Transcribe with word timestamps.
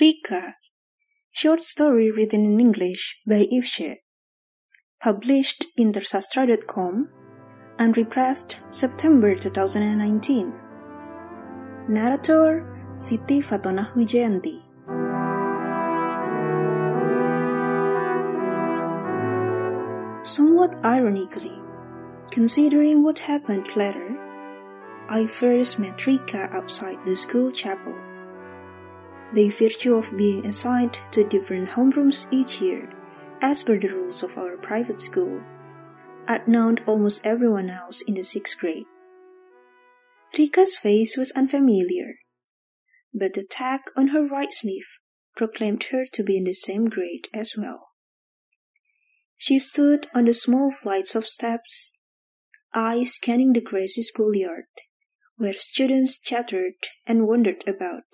Rika, 0.00 0.56
short 1.30 1.62
story 1.62 2.10
written 2.10 2.44
in 2.44 2.58
English 2.58 3.16
by 3.28 3.46
Eve 3.48 3.64
Shi, 3.64 4.00
published 5.00 5.66
in 5.76 5.92
Tersastra.com 5.92 7.08
and 7.78 7.96
repressed 7.96 8.58
September 8.70 9.36
2019. 9.36 10.52
Narrator 11.88 12.66
Siti 12.96 13.38
Fatonah 13.38 13.94
Wijayanti. 13.94 14.62
Somewhat 20.26 20.74
ironically, 20.84 21.56
considering 22.32 23.04
what 23.04 23.20
happened 23.20 23.68
later, 23.76 24.18
I 25.08 25.28
first 25.28 25.78
met 25.78 26.04
Rika 26.04 26.48
outside 26.52 26.98
the 27.06 27.14
school 27.14 27.52
chapel. 27.52 27.94
By 29.34 29.48
virtue 29.48 29.96
of 29.96 30.16
being 30.16 30.46
assigned 30.46 31.00
to 31.10 31.24
different 31.24 31.70
homerooms 31.70 32.32
each 32.32 32.60
year, 32.60 32.88
as 33.42 33.64
per 33.64 33.76
the 33.80 33.88
rules 33.88 34.22
of 34.22 34.38
our 34.38 34.56
private 34.56 35.02
school, 35.02 35.42
I'd 36.28 36.46
known 36.46 36.78
almost 36.86 37.26
everyone 37.26 37.68
else 37.68 38.00
in 38.02 38.14
the 38.14 38.22
sixth 38.22 38.58
grade. 38.60 38.86
Rika's 40.38 40.76
face 40.76 41.16
was 41.16 41.32
unfamiliar, 41.32 42.14
but 43.12 43.32
the 43.32 43.42
tag 43.42 43.80
on 43.96 44.08
her 44.08 44.24
right 44.24 44.52
sleeve 44.52 44.86
proclaimed 45.36 45.84
her 45.90 46.06
to 46.12 46.22
be 46.22 46.36
in 46.36 46.44
the 46.44 46.52
same 46.52 46.88
grade 46.88 47.26
as 47.34 47.54
well. 47.58 47.88
She 49.36 49.58
stood 49.58 50.06
on 50.14 50.26
the 50.26 50.32
small 50.32 50.70
flights 50.70 51.16
of 51.16 51.26
steps, 51.26 51.98
eyes 52.72 53.14
scanning 53.14 53.52
the 53.52 53.60
grassy 53.60 54.02
schoolyard, 54.02 54.66
where 55.36 55.54
students 55.56 56.20
chattered 56.20 56.74
and 57.04 57.26
wandered 57.26 57.64
about. 57.66 58.04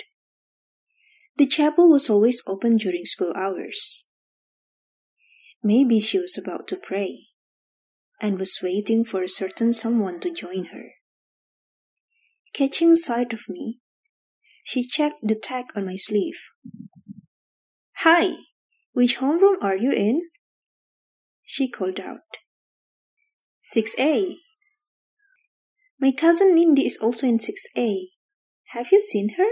The 1.36 1.46
chapel 1.46 1.88
was 1.88 2.10
always 2.10 2.42
open 2.46 2.76
during 2.76 3.04
school 3.04 3.32
hours. 3.36 4.06
Maybe 5.62 6.00
she 6.00 6.18
was 6.18 6.38
about 6.38 6.68
to 6.68 6.76
pray 6.76 7.26
and 8.20 8.38
was 8.38 8.60
waiting 8.62 9.04
for 9.04 9.22
a 9.22 9.28
certain 9.28 9.72
someone 9.72 10.20
to 10.20 10.32
join 10.32 10.66
her. 10.66 10.90
Catching 12.54 12.94
sight 12.96 13.32
of 13.32 13.40
me, 13.48 13.78
she 14.64 14.86
checked 14.86 15.20
the 15.22 15.34
tag 15.34 15.66
on 15.74 15.86
my 15.86 15.96
sleeve. 15.96 16.36
Hi, 17.98 18.32
which 18.92 19.18
homeroom 19.18 19.62
are 19.62 19.76
you 19.76 19.92
in? 19.92 20.22
she 21.44 21.70
called 21.70 22.00
out. 22.00 22.20
6A. 23.74 24.36
My 26.00 26.12
cousin 26.12 26.56
Nindy 26.56 26.86
is 26.86 26.96
also 26.96 27.26
in 27.26 27.38
6A. 27.38 28.06
Have 28.72 28.86
you 28.90 28.98
seen 28.98 29.34
her? 29.36 29.50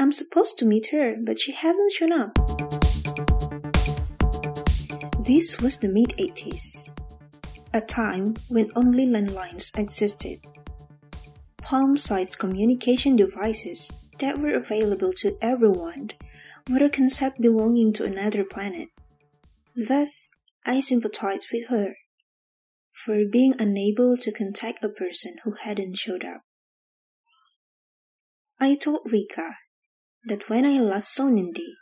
I'm 0.00 0.12
supposed 0.12 0.56
to 0.56 0.64
meet 0.64 0.92
her, 0.92 1.14
but 1.22 1.38
she 1.38 1.52
hasn't 1.52 1.92
shown 1.92 2.10
up. 2.10 2.32
This 5.26 5.60
was 5.60 5.76
the 5.76 5.88
mid 5.88 6.14
80s, 6.18 6.88
a 7.74 7.82
time 7.82 8.36
when 8.48 8.72
only 8.74 9.04
landlines 9.04 9.76
existed. 9.76 10.40
Palm 11.58 11.98
sized 11.98 12.38
communication 12.38 13.14
devices 13.14 13.94
that 14.20 14.38
were 14.38 14.54
available 14.54 15.12
to 15.16 15.36
everyone 15.42 16.12
were 16.70 16.86
a 16.86 16.88
concept 16.88 17.38
belonging 17.38 17.92
to 17.92 18.04
another 18.04 18.42
planet. 18.42 18.88
Thus, 19.76 20.30
I 20.64 20.80
sympathized 20.80 21.48
with 21.52 21.68
her 21.68 21.96
for 23.04 23.26
being 23.30 23.52
unable 23.58 24.16
to 24.16 24.32
contact 24.32 24.82
a 24.82 24.88
person 24.88 25.36
who 25.44 25.56
hadn't 25.62 25.98
showed 25.98 26.24
up. 26.24 26.40
I 28.58 28.76
told 28.76 29.00
Rika 29.04 29.56
that 30.24 30.48
when 30.48 30.64
I 30.64 30.80
last 30.80 31.14
saw 31.14 31.24
Nindy, 31.24 31.74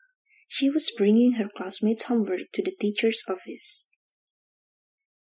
she 0.46 0.70
was 0.70 0.92
bringing 0.96 1.32
her 1.32 1.48
classmates' 1.54 2.04
homework 2.04 2.52
to 2.54 2.62
the 2.62 2.72
teacher's 2.80 3.22
office. 3.28 3.88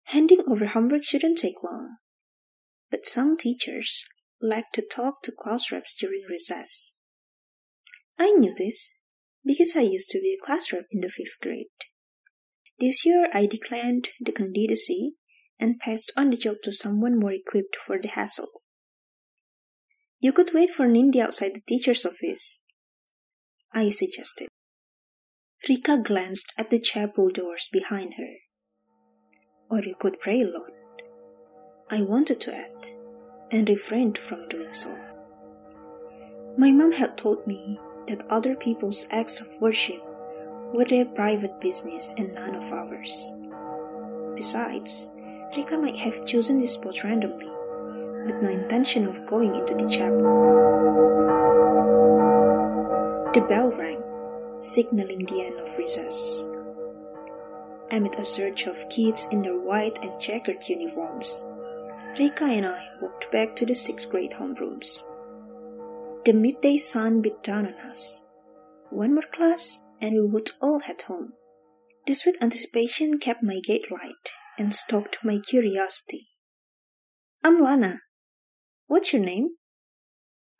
Handing 0.05 0.43
over 0.49 0.67
homework 0.67 1.05
shouldn't 1.05 1.39
take 1.39 1.63
long, 1.63 1.97
but 2.91 3.07
some 3.07 3.37
teachers 3.37 4.05
like 4.41 4.73
to 4.75 4.83
talk 4.83 5.23
to 5.23 5.33
class 5.33 5.71
reps 5.71 5.95
during 5.99 6.23
recess. 6.29 6.97
I 8.19 8.33
knew 8.33 8.55
this 8.59 8.93
because 9.45 9.75
I 9.77 9.81
used 9.81 10.11
to 10.11 10.19
be 10.21 10.37
a 10.37 10.45
class 10.45 10.73
rep 10.73 10.87
in 10.91 11.01
the 11.01 11.09
fifth 11.09 11.41
grade. 11.41 11.67
This 12.81 13.07
year 13.07 13.29
I 13.33 13.47
declined 13.47 14.09
the 14.21 14.33
candidacy 14.33 15.15
and 15.59 15.79
passed 15.79 16.13
on 16.17 16.31
the 16.31 16.37
job 16.37 16.57
to 16.65 16.73
someone 16.73 17.19
more 17.19 17.33
equipped 17.33 17.77
for 17.87 18.01
the 18.01 18.09
hassle. 18.09 18.63
You 20.19 20.33
could 20.33 20.51
wait 20.53 20.71
for 20.71 20.87
Nindy 20.87 21.21
outside 21.21 21.53
the 21.55 21.63
teacher's 21.67 22.05
office, 22.05 22.61
I 23.75 23.89
suggested. 23.89 24.49
Rika 25.67 25.97
glanced 25.97 26.53
at 26.59 26.69
the 26.69 26.79
chapel 26.79 27.31
doors 27.31 27.71
behind 27.73 28.15
her. 28.19 28.35
Or 29.71 29.83
you 29.83 29.95
could 29.99 30.21
pray 30.21 30.43
alone. 30.43 30.73
I 31.91 32.03
wanted 32.03 32.39
to 32.43 32.55
add, 32.55 32.91
and 33.51 33.67
refrained 33.69 34.19
from 34.19 34.47
doing 34.49 34.75
so. 34.75 34.95
My 36.59 36.71
mom 36.71 36.93
had 36.93 37.17
told 37.17 37.47
me 37.47 37.81
that 38.09 38.27
other 38.29 38.55
people's 38.57 39.07
acts 39.11 39.41
of 39.41 39.49
worship 39.59 40.03
were 40.75 40.85
their 40.85 41.07
private 41.07 41.59
business 41.61 42.13
and 42.19 42.35
none 42.35 42.55
of 42.55 42.71
ours. 42.73 43.33
Besides, 44.37 45.11
Rika 45.57 45.79
might 45.79 45.97
have 45.97 46.27
chosen 46.27 46.61
this 46.61 46.75
spot 46.75 47.03
randomly, 47.05 47.51
with 48.27 48.43
no 48.43 48.51
intention 48.51 49.07
of 49.07 49.27
going 49.27 49.55
into 49.55 49.83
the 49.83 49.91
chapel. 49.91 50.53
The 53.35 53.41
bell 53.41 53.71
rang, 53.71 54.03
signaling 54.61 55.25
the 55.25 55.41
end 55.43 55.59
of 55.59 55.79
recess. 55.79 56.45
Amid 57.91 58.15
a 58.19 58.25
surge 58.27 58.65
of 58.65 58.91
kids 58.91 59.27
in 59.31 59.41
their 59.41 59.59
white 59.59 59.99
and 60.03 60.21
checkered 60.21 60.69
uniforms, 60.69 61.43
Rika 62.19 62.45
and 62.45 62.67
I 62.67 62.89
walked 63.01 63.33
back 63.33 63.57
to 63.57 63.65
the 63.65 63.75
sixth 63.75 64.11
grade 64.11 64.33
homerooms. 64.33 65.07
The 66.27 66.35
midday 66.35 66.77
sun 66.77 67.23
beat 67.23 67.43
down 67.43 67.67
on 67.67 67.91
us. 67.91 68.27
One 68.91 69.15
more 69.15 69.25
class, 69.33 69.83
and 69.99 70.13
we 70.13 70.27
would 70.27 70.51
all 70.61 70.81
head 70.81 71.01
home. 71.09 71.33
The 72.07 72.13
sweet 72.13 72.37
anticipation 72.43 73.19
kept 73.19 73.43
my 73.43 73.61
gait 73.65 73.91
light 73.91 74.35
and 74.59 74.75
stoked 74.75 75.25
my 75.25 75.39
curiosity. 75.39 76.29
I'm 77.43 77.63
Lana. 77.63 78.01
What's 78.89 79.15
your 79.15 79.23
name? 79.23 79.53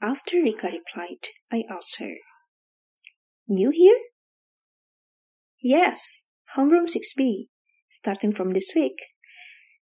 After 0.01 0.37
Rika 0.39 0.69
replied, 0.69 1.29
I 1.53 1.65
asked 1.71 1.97
her. 1.99 2.15
New 3.53 3.71
here? 3.71 3.99
Yes, 5.61 6.31
homeroom 6.57 6.89
6B, 6.89 7.49
starting 7.91 8.35
from 8.35 8.55
this 8.55 8.73
week. 8.75 8.97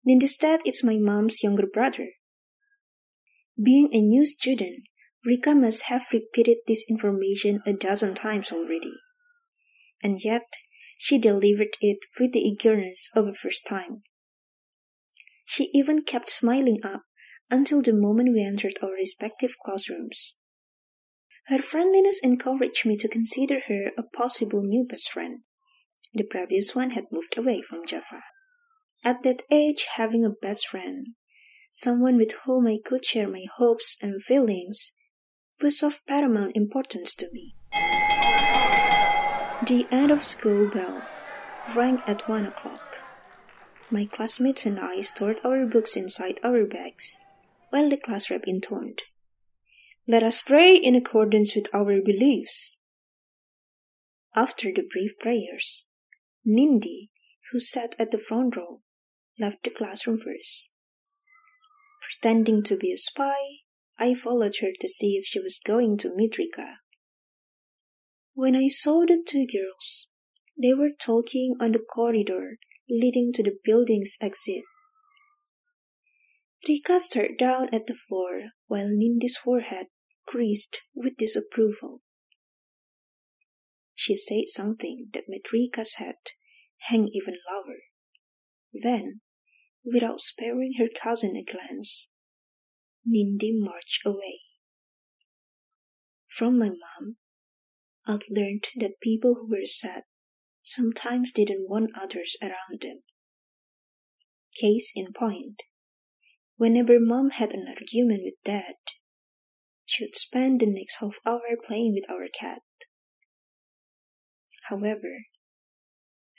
Nindy's 0.09 0.39
dad 0.39 0.61
is 0.65 0.83
my 0.83 0.97
mom's 0.97 1.43
younger 1.43 1.67
brother. 1.67 2.13
Being 3.63 3.91
a 3.93 4.01
new 4.01 4.25
student, 4.25 4.85
Rika 5.23 5.55
must 5.55 5.83
have 5.85 6.07
repeated 6.15 6.57
this 6.67 6.87
information 6.89 7.61
a 7.67 7.75
dozen 7.75 8.15
times 8.15 8.51
already. 8.53 8.95
And 10.03 10.19
yet, 10.25 10.47
she 10.97 11.19
delivered 11.19 11.77
it 11.83 11.99
with 12.19 12.33
the 12.33 12.41
eagerness 12.41 13.11
of 13.15 13.27
a 13.27 13.35
first 13.35 13.67
time. 13.67 14.03
She 15.45 15.69
even 15.75 16.05
kept 16.05 16.31
smiling 16.31 16.81
up 16.83 17.03
until 17.51 17.83
the 17.83 17.93
moment 17.93 18.31
we 18.33 18.43
entered 18.43 18.79
our 18.83 18.93
respective 18.93 19.51
classrooms. 19.63 20.37
Her 21.49 21.63
friendliness 21.63 22.21
encouraged 22.23 22.85
me 22.85 22.99
to 22.99 23.09
consider 23.09 23.61
her 23.69 23.93
a 23.97 24.03
possible 24.03 24.63
new 24.63 24.85
best 24.85 25.11
friend. 25.11 25.41
The 26.13 26.25
previous 26.25 26.75
one 26.75 26.91
had 26.91 27.05
moved 27.11 27.39
away 27.39 27.63
from 27.63 27.87
Java. 27.87 28.23
At 29.03 29.23
that 29.23 29.43
age, 29.51 29.89
having 29.97 30.27
a 30.27 30.31
best 30.31 30.69
friend, 30.69 31.15
someone 31.71 32.19
with 32.19 32.33
whom 32.45 32.67
I 32.67 32.77
could 32.85 33.05
share 33.05 33.29
my 33.29 33.45
hopes 33.57 33.97
and 34.03 34.23
feelings, 34.23 34.93
was 35.63 35.83
of 35.83 36.05
paramount 36.07 36.55
importance 36.55 37.15
to 37.15 37.31
me. 37.33 37.55
The 39.67 39.87
end 39.91 40.11
of 40.11 40.25
school 40.25 40.69
bell 40.69 41.03
rang 41.75 42.03
at 42.07 42.29
one 42.29 42.45
o'clock. 42.45 43.01
My 43.91 44.05
classmates 44.05 44.67
and 44.67 44.79
I 44.79 45.01
stored 45.01 45.39
our 45.43 45.65
books 45.65 45.97
inside 45.97 46.41
our 46.45 46.67
bags, 46.67 47.19
while 47.71 47.89
the 47.89 47.97
class 47.97 48.31
rep 48.31 48.43
intoned, 48.47 49.01
Let 50.11 50.23
us 50.23 50.41
pray 50.41 50.75
in 50.75 50.95
accordance 50.95 51.55
with 51.55 51.69
our 51.75 52.01
beliefs. 52.01 52.79
After 54.35 54.71
the 54.75 54.89
brief 54.91 55.11
prayers, 55.21 55.85
Nindy, 56.47 57.11
who 57.53 57.61
sat 57.61 57.95
at 57.99 58.11
the 58.11 58.19
front 58.27 58.57
row, 58.57 58.81
left 59.39 59.65
the 59.65 59.71
classroom 59.71 60.17
first. 60.17 60.71
Pretending 62.01 62.63
to 62.63 62.77
be 62.79 62.91
a 62.91 62.97
spy, 62.97 63.37
I 63.99 64.15
followed 64.15 64.55
her 64.63 64.71
to 64.81 64.89
see 64.89 65.19
if 65.21 65.27
she 65.27 65.41
was 65.41 65.61
going 65.63 65.99
to 65.99 66.17
meet. 66.17 66.37
When 68.33 68.57
I 68.57 68.69
saw 68.69 69.05
the 69.05 69.23
two 69.29 69.47
girls, 69.47 70.09
they 70.57 70.73
were 70.73 70.93
talking 70.99 71.57
on 71.61 71.73
the 71.73 71.81
corridor 71.81 72.57
leading 72.89 73.35
to 73.35 73.43
the 73.43 73.59
building's 73.63 74.17
exit. 74.23 74.63
Rika 76.67 76.99
stared 76.99 77.37
down 77.39 77.69
at 77.75 77.87
the 77.87 77.95
floor 78.09 78.53
while 78.69 78.87
Nindy's 78.87 79.37
forehead 79.37 79.89
creased 80.31 80.79
with 80.95 81.17
disapproval. 81.17 82.03
she 84.01 84.17
said 84.17 84.47
something 84.47 85.09
that 85.13 85.25
made 85.27 85.43
Rika's 85.53 85.97
head 85.97 86.15
hang 86.89 87.09
even 87.13 87.35
lower. 87.51 87.79
Then, 88.73 89.23
without 89.85 90.21
sparing 90.21 90.75
her 90.79 90.87
cousin 90.87 91.35
a 91.37 91.43
glance, 91.43 92.09
Nindi 93.05 93.51
marched 93.53 94.03
away. 94.07 94.43
From 96.29 96.59
my 96.61 96.69
mom, 96.69 97.17
I'd 98.07 98.23
learned 98.31 98.69
that 98.77 99.01
people 99.03 99.35
who 99.35 99.51
were 99.51 99.67
sad 99.67 100.03
sometimes 100.63 101.33
didn't 101.33 101.69
want 101.69 101.91
others 102.01 102.37
around 102.41 102.81
them. 102.83 103.01
Case 104.61 104.93
in 104.95 105.13
point, 105.13 105.63
whenever 106.57 107.01
mom 107.01 107.31
had 107.31 107.51
an 107.51 107.67
argument 107.67 108.21
with 108.25 108.35
dad, 108.45 108.77
she 109.89 110.05
would 110.05 110.15
spend 110.15 110.61
the 110.61 110.67
next 110.67 110.97
half 111.01 111.15
hour 111.25 111.57
playing 111.67 111.95
with 111.95 112.11
our 112.11 112.29
cat. 112.29 112.61
However, 114.69 115.25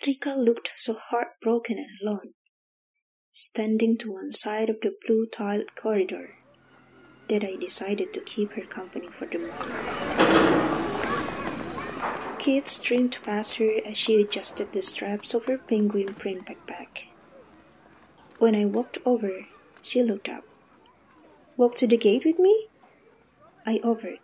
Rika 0.05 0.35
looked 0.37 0.71
so 0.75 0.93
heartbroken 0.93 1.79
and 1.79 1.87
alone, 1.99 2.33
standing 3.31 3.97
to 3.97 4.13
one 4.13 4.31
side 4.31 4.69
of 4.69 4.81
the 4.81 4.93
blue 5.05 5.25
tiled 5.25 5.75
corridor, 5.75 6.35
that 7.27 7.43
I 7.43 7.55
decided 7.55 8.13
to 8.13 8.21
keep 8.21 8.51
her 8.53 8.65
company 8.65 9.09
for 9.17 9.25
the 9.25 9.39
moment. 9.39 10.69
Kids 12.37 12.71
streamed 12.71 13.17
past 13.25 13.55
her 13.55 13.71
as 13.83 13.97
she 13.97 14.21
adjusted 14.21 14.71
the 14.71 14.83
straps 14.83 15.33
of 15.33 15.45
her 15.45 15.57
penguin 15.57 16.13
print 16.13 16.45
backpack. 16.45 17.09
When 18.37 18.53
I 18.53 18.65
walked 18.65 18.99
over, 19.05 19.47
she 19.81 20.03
looked 20.03 20.29
up. 20.29 20.43
Walk 21.57 21.75
to 21.77 21.87
the 21.87 21.97
gate 21.97 22.25
with 22.25 22.37
me? 22.37 22.67
I 23.65 23.75
offered. 23.83 24.19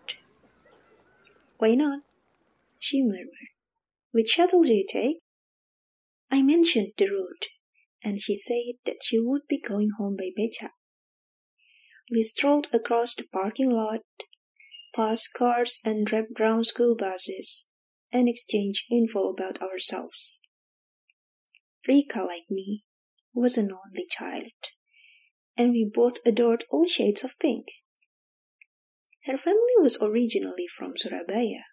Why 1.57 1.75
not? 1.75 2.01
She 2.79 3.01
murmured. 3.01 3.51
Which 4.11 4.29
shuttle 4.29 4.63
do 4.63 4.69
you 4.69 4.85
take? 4.87 5.17
I 6.31 6.41
mentioned 6.41 6.93
the 6.97 7.05
route, 7.05 7.45
and 8.03 8.21
she 8.21 8.35
said 8.35 8.79
that 8.85 9.03
she 9.03 9.19
would 9.19 9.43
be 9.47 9.59
going 9.59 9.91
home 9.97 10.15
by 10.17 10.29
Becak. 10.35 10.71
We 12.11 12.21
strolled 12.21 12.67
across 12.73 13.15
the 13.15 13.25
parking 13.31 13.71
lot, 13.71 14.01
past 14.95 15.33
cars 15.33 15.79
and 15.83 16.07
brown 16.33 16.63
school 16.63 16.95
buses, 16.95 17.67
and 18.11 18.29
exchanged 18.29 18.83
info 18.91 19.29
about 19.29 19.61
ourselves. 19.61 20.41
Rika, 21.87 22.19
like 22.19 22.49
me, 22.49 22.83
was 23.33 23.57
an 23.57 23.71
only 23.71 24.05
child, 24.09 24.51
and 25.57 25.71
we 25.71 25.89
both 25.91 26.19
adored 26.25 26.63
all 26.71 26.85
shades 26.85 27.23
of 27.23 27.37
pink. 27.39 27.65
Her 29.25 29.38
family 29.38 29.75
was 29.80 29.98
originally 30.01 30.66
from 30.77 30.94
Surabaya, 30.95 31.63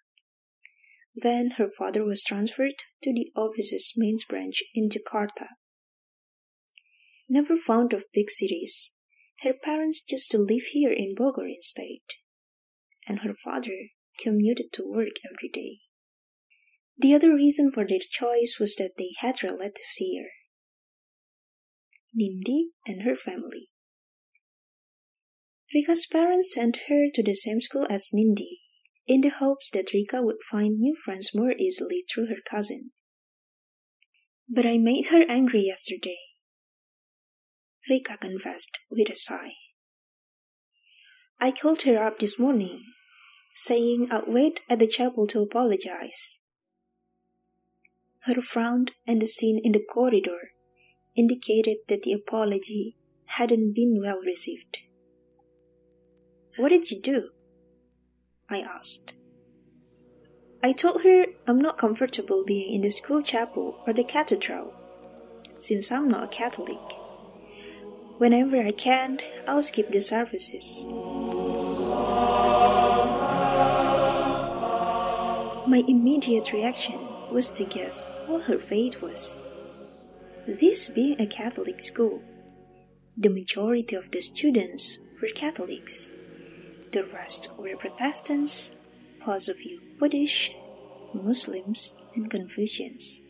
then 1.15 1.51
her 1.57 1.69
father 1.77 2.03
was 2.03 2.23
transferred 2.23 2.83
to 3.03 3.13
the 3.13 3.31
office's 3.35 3.93
main 3.95 4.17
branch 4.27 4.63
in 4.73 4.89
Jakarta. 4.89 5.47
Never 7.29 7.55
fond 7.55 7.93
of 7.93 8.05
big 8.13 8.29
cities, 8.29 8.93
her 9.41 9.53
parents 9.53 10.01
chose 10.01 10.27
to 10.27 10.39
live 10.39 10.63
here 10.71 10.91
in 10.91 11.15
Bogor 11.15 11.47
instead, 11.47 12.01
and 13.07 13.19
her 13.19 13.35
father 13.43 13.89
commuted 14.19 14.67
to 14.73 14.89
work 14.89 15.19
every 15.29 15.49
day. 15.53 15.81
The 16.97 17.13
other 17.13 17.33
reason 17.33 17.71
for 17.71 17.85
their 17.87 17.99
choice 17.99 18.57
was 18.59 18.75
that 18.75 18.93
they 18.97 19.11
had 19.19 19.43
relatives 19.43 19.97
here. 19.97 20.29
Nindi 22.17 22.69
and 22.87 23.03
her 23.03 23.15
family. 23.15 23.69
Rika's 25.73 26.05
parents 26.05 26.53
sent 26.53 26.81
her 26.87 27.07
to 27.13 27.23
the 27.23 27.33
same 27.33 27.59
school 27.59 27.87
as 27.89 28.11
Nindi, 28.13 28.59
in 29.07 29.21
the 29.21 29.29
hopes 29.29 29.69
that 29.71 29.91
Rika 29.93 30.21
would 30.21 30.37
find 30.49 30.77
new 30.77 30.95
friends 31.03 31.31
more 31.33 31.53
easily 31.53 32.03
through 32.13 32.27
her 32.27 32.41
cousin. 32.49 32.91
But 34.47 34.65
I 34.67 34.77
made 34.77 35.05
her 35.09 35.23
angry 35.27 35.65
yesterday. 35.65 36.17
Rika 37.89 38.17
confessed 38.17 38.77
with 38.91 39.09
a 39.09 39.15
sigh. 39.15 39.53
I 41.39 41.51
called 41.51 41.81
her 41.83 42.05
up 42.05 42.19
this 42.19 42.37
morning, 42.37 42.83
saying 43.55 44.09
I'd 44.11 44.27
wait 44.27 44.61
at 44.69 44.79
the 44.79 44.87
chapel 44.87 45.25
to 45.27 45.41
apologize. 45.41 46.37
Her 48.21 48.41
frown 48.41 48.85
and 49.07 49.21
the 49.21 49.27
scene 49.27 49.59
in 49.63 49.71
the 49.71 49.83
corridor 49.83 50.51
indicated 51.17 51.77
that 51.89 52.03
the 52.03 52.13
apology 52.13 52.95
hadn't 53.25 53.73
been 53.73 53.99
well 54.01 54.19
received. 54.19 54.77
What 56.55 56.69
did 56.69 56.91
you 56.91 57.01
do? 57.01 57.29
I 58.47 58.59
asked. 58.59 59.13
I 60.63 60.71
told 60.71 61.01
her 61.01 61.25
I'm 61.47 61.59
not 61.59 61.79
comfortable 61.79 62.43
being 62.45 62.75
in 62.75 62.81
the 62.81 62.91
school 62.91 63.23
chapel 63.23 63.81
or 63.87 63.93
the 63.93 64.03
cathedral, 64.03 64.73
since 65.59 65.91
I'm 65.91 66.07
not 66.07 66.25
a 66.25 66.27
Catholic. 66.27 66.79
Whenever 68.17 68.61
I 68.61 68.71
can, 68.71 69.19
I'll 69.47 69.63
skip 69.63 69.89
the 69.91 69.99
services. 69.99 70.85
My 75.65 75.83
immediate 75.87 76.53
reaction 76.53 76.99
was 77.31 77.49
to 77.51 77.65
guess 77.65 78.05
what 78.27 78.43
her 78.43 78.59
fate 78.59 79.01
was. 79.01 79.41
This 80.45 80.89
being 80.89 81.19
a 81.19 81.25
Catholic 81.25 81.81
school, 81.81 82.21
the 83.17 83.29
majority 83.29 83.95
of 83.95 84.11
the 84.11 84.21
students 84.21 84.99
were 85.19 85.29
Catholics. 85.33 86.11
The 86.93 87.05
rest 87.05 87.49
were 87.57 87.75
Protestants, 87.75 88.69
plus 89.19 89.47
a 89.47 89.55
few 89.55 89.81
Buddhists, 89.99 90.51
Muslims, 91.11 91.95
and 92.13 92.29
Confucians. 92.29 93.23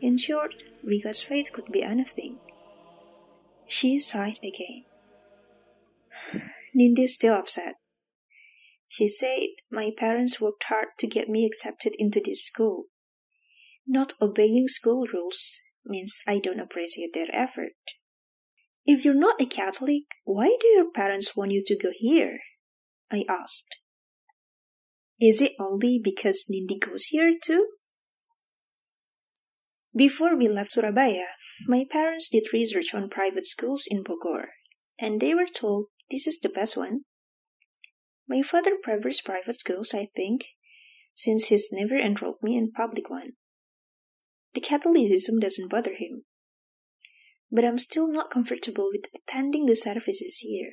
In 0.00 0.16
short, 0.16 0.54
Rika's 0.84 1.20
faith 1.20 1.50
could 1.52 1.72
be 1.72 1.82
anything. 1.82 2.38
She 3.66 3.98
sighed 3.98 4.38
again. 4.44 4.84
Nindi's 6.72 7.14
still 7.14 7.34
upset. 7.34 7.74
She 8.86 9.08
said 9.08 9.48
my 9.72 9.90
parents 9.98 10.40
worked 10.40 10.62
hard 10.68 10.90
to 11.00 11.08
get 11.08 11.28
me 11.28 11.44
accepted 11.44 11.96
into 11.98 12.20
this 12.24 12.46
school. 12.46 12.84
Not 13.88 14.12
obeying 14.22 14.68
school 14.68 15.04
rules 15.12 15.58
means 15.84 16.22
I 16.28 16.38
don't 16.38 16.60
appreciate 16.60 17.12
their 17.12 17.26
effort. 17.32 17.72
If 18.86 19.04
you're 19.04 19.14
not 19.14 19.40
a 19.40 19.46
Catholic, 19.46 20.04
why 20.24 20.56
do 20.60 20.68
your 20.68 20.92
parents 20.92 21.34
want 21.34 21.50
you 21.50 21.64
to 21.66 21.76
go 21.76 21.88
here? 21.92 22.38
I 23.10 23.24
asked. 23.28 23.76
Is 25.20 25.40
it 25.40 25.52
only 25.58 26.00
because 26.02 26.46
Nindi 26.50 26.78
goes 26.80 27.06
here 27.06 27.34
too? 27.42 27.66
Before 29.96 30.36
we 30.36 30.48
left 30.48 30.72
Surabaya, 30.72 31.26
my 31.66 31.84
parents 31.90 32.28
did 32.28 32.52
research 32.52 32.94
on 32.94 33.10
private 33.10 33.46
schools 33.46 33.84
in 33.88 34.04
Bogor, 34.04 34.48
and 35.00 35.20
they 35.20 35.34
were 35.34 35.48
told 35.52 35.86
this 36.10 36.26
is 36.26 36.38
the 36.38 36.48
best 36.48 36.76
one. 36.76 37.00
My 38.28 38.42
father 38.42 38.72
prefers 38.82 39.22
private 39.22 39.58
schools, 39.58 39.94
I 39.94 40.08
think, 40.14 40.44
since 41.14 41.46
he's 41.46 41.70
never 41.72 41.98
enrolled 41.98 42.42
me 42.42 42.56
in 42.56 42.70
public 42.70 43.10
one. 43.10 43.32
The 44.54 44.60
Catholicism 44.60 45.40
doesn't 45.40 45.70
bother 45.70 45.94
him. 45.98 46.24
But 47.50 47.64
I'm 47.64 47.78
still 47.78 48.06
not 48.06 48.30
comfortable 48.30 48.90
with 48.92 49.10
attending 49.14 49.66
the 49.66 49.74
services 49.74 50.38
here. 50.40 50.72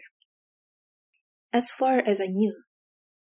As 1.56 1.72
far 1.72 2.00
as 2.00 2.20
I 2.20 2.26
knew, 2.26 2.64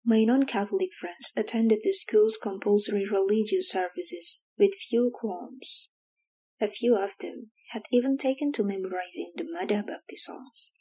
my 0.06 0.24
non-Catholic 0.24 0.88
friends 0.98 1.32
attended 1.36 1.80
the 1.82 1.92
school's 1.92 2.38
compulsory 2.42 3.04
religious 3.04 3.68
services 3.68 4.42
with 4.58 4.70
few 4.88 5.12
qualms. 5.12 5.90
A 6.58 6.66
few 6.66 6.96
of 6.96 7.10
them 7.20 7.50
had 7.74 7.82
even 7.92 8.16
taken 8.16 8.50
to 8.52 8.62
memorizing 8.62 9.32
the 9.36 9.44
Madah 9.44 9.86
Bakti 9.86 10.16
songs. 10.16 10.72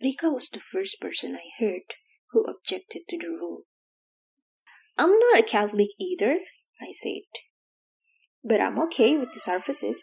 Rika 0.00 0.30
was 0.30 0.48
the 0.48 0.60
first 0.72 0.98
person 0.98 1.36
I 1.36 1.62
heard 1.62 1.92
who 2.30 2.46
objected 2.46 3.02
to 3.10 3.18
the 3.18 3.28
rule. 3.28 3.64
I'm 4.96 5.10
not 5.10 5.40
a 5.40 5.42
Catholic 5.42 5.88
either, 6.00 6.38
I 6.80 6.90
said. 6.90 7.28
But 8.42 8.62
I'm 8.62 8.78
okay 8.84 9.18
with 9.18 9.34
the 9.34 9.40
services. 9.40 10.02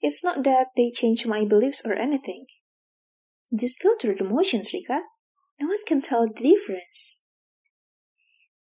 It's 0.00 0.24
not 0.24 0.42
that 0.44 0.68
they 0.74 0.90
change 0.90 1.26
my 1.26 1.44
beliefs 1.44 1.82
or 1.84 1.92
anything. 1.92 2.46
Just 3.54 3.82
go 3.82 3.90
through 4.00 4.14
the 4.14 4.24
motions, 4.24 4.72
Rika. 4.72 5.00
No 5.60 5.66
one 5.66 5.84
can 5.86 6.00
tell 6.00 6.26
the 6.26 6.32
difference. 6.32 7.18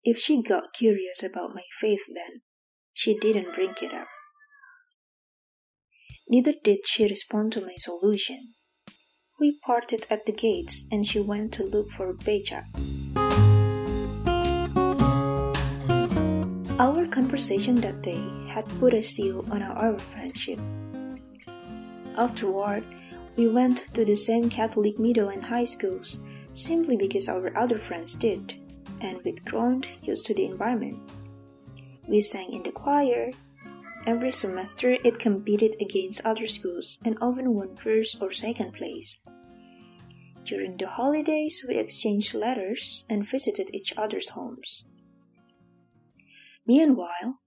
If 0.02 0.18
she 0.18 0.42
got 0.42 0.73
curious 0.75 1.23
about 1.23 1.54
my 1.54 1.62
faith 1.80 2.00
then, 2.12 2.40
she 2.92 3.16
didn't 3.16 3.54
bring 3.54 3.75
it 3.80 3.94
up. 3.94 4.09
Neither 6.28 6.54
did 6.64 6.80
she 6.87 7.04
respond 7.04 7.52
to 7.52 7.61
my 7.61 7.75
solution. 7.78 8.54
We 9.38 9.61
parted 9.64 10.06
at 10.11 10.26
the 10.26 10.32
gates 10.32 10.87
and 10.90 11.06
she 11.06 11.20
went 11.20 11.52
to 11.54 11.64
look 11.64 11.90
for 11.97 12.12
Becak. 12.12 12.64
Our 16.80 17.06
conversation 17.06 17.76
that 17.82 18.02
day 18.02 18.23
had 18.52 18.68
put 18.80 18.94
a 18.94 19.02
seal 19.02 19.47
on 19.52 19.62
our 19.62 19.99
friendship. 19.99 20.59
Afterward, 22.16 22.85
we 23.37 23.49
went 23.49 23.92
to 23.94 24.04
the 24.04 24.14
same 24.14 24.50
Catholic 24.50 24.99
middle 24.99 25.28
and 25.28 25.44
high 25.44 25.64
schools 25.64 26.18
simply 26.52 26.96
because 26.96 27.28
our 27.28 27.56
other 27.56 27.78
friends 27.78 28.14
did, 28.14 28.54
and 29.00 29.22
we'd 29.22 29.44
grown 29.44 29.84
used 30.02 30.26
to 30.26 30.34
the 30.34 30.44
environment. 30.44 30.99
We 32.08 32.20
sang 32.20 32.52
in 32.52 32.62
the 32.62 32.72
choir. 32.72 33.30
Every 34.06 34.32
semester 34.32 34.96
it 35.04 35.18
competed 35.18 35.76
against 35.80 36.25
other 36.25 36.49
schools 36.49 36.99
and 37.04 37.18
often 37.20 37.54
won 37.54 37.76
first 37.76 38.16
or 38.20 38.32
second 38.32 38.72
place. 38.72 39.20
During 40.44 40.76
the 40.76 40.88
holidays, 40.88 41.64
we 41.68 41.76
exchanged 41.76 42.34
letters 42.34 43.04
and 43.08 43.28
visited 43.28 43.70
each 43.72 43.92
other's 43.96 44.30
homes. 44.30 44.84
Meanwhile, 46.66 47.38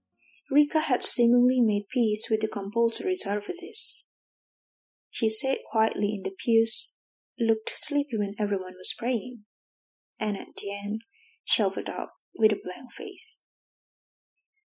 Rika 0.50 0.80
had 0.80 1.02
seemingly 1.02 1.60
made 1.60 1.88
peace 1.88 2.28
with 2.30 2.40
the 2.40 2.48
compulsory 2.48 3.14
services. 3.14 4.04
She 5.14 5.28
sat 5.28 5.58
quietly 5.70 6.12
in 6.12 6.24
the 6.24 6.34
pews, 6.36 6.96
looked 7.38 7.70
sleepy 7.72 8.18
when 8.18 8.34
everyone 8.36 8.74
was 8.76 8.96
praying, 8.98 9.44
and 10.18 10.36
at 10.36 10.56
the 10.56 10.72
end 10.74 11.02
shuffled 11.44 11.88
up 11.88 12.14
with 12.36 12.50
a 12.50 12.56
blank 12.60 12.92
face. 12.98 13.44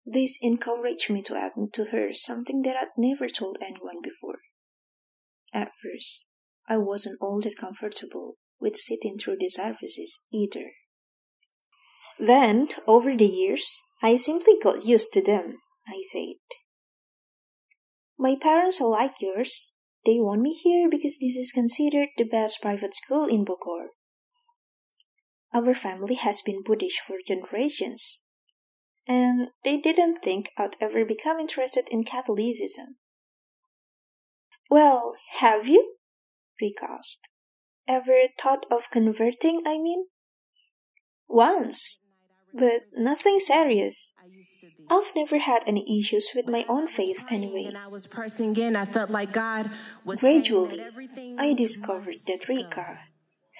This 0.04 0.38
encouraged 0.40 1.10
me 1.10 1.20
to 1.22 1.34
add 1.34 1.54
to 1.72 1.86
her 1.86 2.14
something 2.14 2.62
that 2.62 2.76
I'd 2.76 2.96
never 2.96 3.28
told 3.28 3.56
anyone 3.60 4.00
before. 4.00 4.38
At 5.52 5.72
first, 5.82 6.26
I 6.68 6.76
wasn't 6.76 7.18
all 7.20 7.40
that 7.40 7.56
comfortable 7.58 8.36
with 8.60 8.76
sitting 8.76 9.18
through 9.18 9.38
the 9.40 9.48
services 9.48 10.22
either. 10.32 10.74
Then, 12.20 12.68
over 12.86 13.16
the 13.16 13.26
years, 13.26 13.82
I 14.00 14.14
simply 14.14 14.54
got 14.62 14.84
used 14.84 15.12
to 15.14 15.22
them, 15.22 15.58
I 15.88 16.02
said. 16.02 16.36
My 18.16 18.36
parents 18.40 18.80
are 18.80 18.88
like 18.88 19.14
yours. 19.20 19.72
They 20.06 20.20
want 20.20 20.40
me 20.40 20.54
here 20.54 20.88
because 20.88 21.18
this 21.18 21.36
is 21.36 21.50
considered 21.50 22.10
the 22.16 22.24
best 22.24 22.62
private 22.62 22.94
school 22.94 23.26
in 23.26 23.44
Bogor. 23.44 23.88
Our 25.52 25.74
family 25.74 26.14
has 26.14 26.42
been 26.42 26.62
Buddhist 26.62 27.00
for 27.04 27.16
generations, 27.26 28.22
and 29.08 29.48
they 29.64 29.78
didn't 29.78 30.20
think 30.22 30.50
I'd 30.56 30.76
ever 30.80 31.04
become 31.04 31.40
interested 31.40 31.88
in 31.90 32.04
Catholicism. 32.04 32.96
Well, 34.70 35.14
have 35.40 35.66
you? 35.66 35.96
Rick 36.60 36.76
asked. 36.82 37.28
Ever 37.88 38.28
thought 38.40 38.64
of 38.70 38.90
converting, 38.92 39.62
I 39.66 39.78
mean? 39.78 40.06
Once, 41.26 41.98
but 42.52 42.82
nothing 42.96 43.38
serious. 43.38 44.14
I've 44.88 45.14
never 45.14 45.38
had 45.38 45.62
any 45.66 46.00
issues 46.00 46.30
with 46.34 46.46
my 46.46 46.64
own 46.68 46.88
faith 46.88 47.20
anyway. 47.30 47.64
When 47.64 47.76
I 47.76 47.88
was 47.88 48.06
parsing 48.06 48.56
in 48.56 48.76
I 48.76 48.84
felt 48.84 49.10
like 49.10 49.32
God 49.32 49.70
was 50.04 50.18
a 50.18 50.22
very 50.22 50.40
good 50.40 51.10
thing. 51.12 51.36
Gradually, 51.36 51.38
I 51.38 51.54
discovered 51.54 52.20
that 52.26 52.48
Rika, 52.48 53.00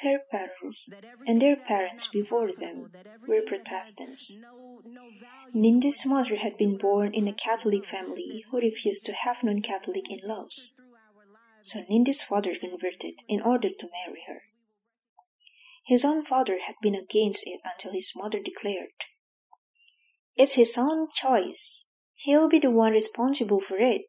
her 0.02 0.18
parents, 0.30 0.90
and 1.26 1.42
their 1.42 1.56
parents 1.56 2.06
before 2.08 2.52
them 2.52 2.90
were 3.26 3.42
Protestants. 3.42 4.40
Nindi's 5.54 6.06
mother 6.06 6.36
had 6.36 6.56
been 6.56 6.76
born 6.78 7.12
in 7.12 7.26
a 7.26 7.32
Catholic 7.32 7.86
family 7.86 8.44
who 8.50 8.58
refused 8.58 9.04
to 9.06 9.12
have 9.12 9.42
non 9.42 9.62
Catholic 9.62 10.04
in 10.08 10.20
laws. 10.24 10.74
So 11.62 11.80
Nindi's 11.90 12.22
father 12.22 12.54
converted 12.60 13.14
in 13.28 13.40
order 13.40 13.70
to 13.70 13.88
marry 14.06 14.22
her. 14.28 14.42
His 15.86 16.04
own 16.04 16.24
father 16.24 16.58
had 16.66 16.74
been 16.82 16.96
against 16.96 17.46
it 17.46 17.60
until 17.64 17.92
his 17.92 18.12
mother 18.16 18.40
declared, 18.40 18.90
It's 20.34 20.56
his 20.56 20.76
own 20.76 21.08
choice. 21.14 21.86
He'll 22.14 22.48
be 22.48 22.58
the 22.58 22.70
one 22.70 22.92
responsible 22.92 23.60
for 23.60 23.78
it 23.78 24.02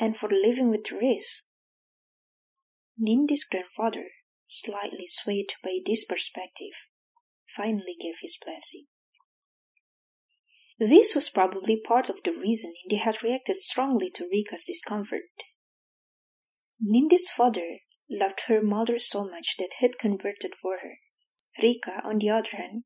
and 0.00 0.16
for 0.16 0.30
living 0.30 0.70
with 0.70 0.90
risk. 0.90 1.44
Nindi's 2.98 3.44
grandfather, 3.44 4.06
slightly 4.48 5.06
swayed 5.06 5.52
by 5.62 5.78
this 5.84 6.04
perspective, 6.04 6.72
finally 7.54 7.96
gave 8.00 8.14
his 8.22 8.38
blessing. 8.42 8.86
This 10.78 11.14
was 11.14 11.28
probably 11.28 11.76
part 11.76 12.08
of 12.08 12.16
the 12.24 12.32
reason 12.32 12.72
Nindi 12.72 13.00
had 13.00 13.22
reacted 13.22 13.56
strongly 13.56 14.10
to 14.14 14.24
Rika's 14.24 14.64
discomfort. 14.64 15.28
Nindi's 16.82 17.30
father 17.30 17.78
loved 18.12 18.42
her 18.48 18.62
mother 18.62 18.98
so 18.98 19.24
much 19.24 19.56
that 19.58 19.70
he'd 19.80 19.98
converted 19.98 20.52
for 20.60 20.78
her. 20.82 20.98
Rika, 21.60 22.00
on 22.04 22.18
the 22.18 22.30
other 22.30 22.48
hand, 22.52 22.84